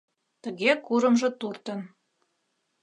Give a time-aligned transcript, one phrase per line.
[0.43, 1.79] Тыге курымжо туртын.